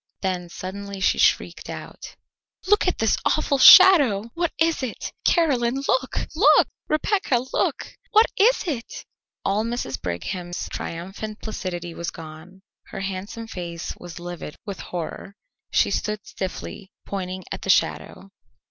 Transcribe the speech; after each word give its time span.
Then 0.23 0.49
suddenly 0.49 0.99
she 0.99 1.19
shrieked 1.19 1.69
out: 1.69 2.15
"Look 2.65 2.87
at 2.87 2.97
this 2.97 3.17
awful 3.23 3.59
shadow! 3.59 4.31
What 4.33 4.51
is 4.59 4.81
it? 4.81 5.13
Caroline, 5.25 5.77
look, 5.87 6.25
look! 6.35 6.67
Rebecca, 6.87 7.45
look! 7.53 7.93
What 8.09 8.25
is 8.35 8.63
it?" 8.65 9.05
All 9.45 9.63
Mrs. 9.63 10.01
Brigham's 10.01 10.67
triumphant 10.69 11.39
placidity 11.43 11.93
was 11.93 12.09
gone. 12.09 12.63
Her 12.87 13.01
handsome 13.01 13.45
face 13.45 13.93
was 13.95 14.19
livid 14.19 14.55
with 14.65 14.79
horror. 14.79 15.35
She 15.69 15.91
stood 15.91 16.25
stiffly 16.25 16.91
pointing 17.05 17.43
at 17.51 17.61
the 17.61 17.69
shadow. 17.69 18.31